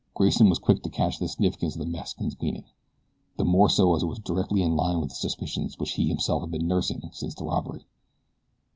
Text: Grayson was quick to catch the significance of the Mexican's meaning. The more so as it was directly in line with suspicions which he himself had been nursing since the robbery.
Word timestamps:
Grayson 0.15 0.49
was 0.49 0.57
quick 0.57 0.81
to 0.81 0.89
catch 0.89 1.19
the 1.19 1.27
significance 1.27 1.75
of 1.75 1.79
the 1.81 1.85
Mexican's 1.85 2.35
meaning. 2.41 2.63
The 3.37 3.45
more 3.45 3.69
so 3.69 3.95
as 3.95 4.01
it 4.01 4.07
was 4.07 4.17
directly 4.17 4.63
in 4.63 4.75
line 4.75 4.99
with 4.99 5.11
suspicions 5.11 5.77
which 5.77 5.91
he 5.91 6.07
himself 6.07 6.41
had 6.41 6.49
been 6.49 6.67
nursing 6.67 7.11
since 7.13 7.35
the 7.35 7.45
robbery. 7.45 7.85